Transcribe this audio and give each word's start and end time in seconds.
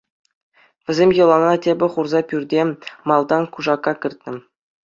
Вӗсем 0.85 1.09
йӑлана 1.17 1.53
тӗпе 1.63 1.87
хурса 1.93 2.21
пӳрте 2.29 2.59
малтан 3.07 3.43
кушака 3.53 3.93
кӗртнӗ. 4.01 4.35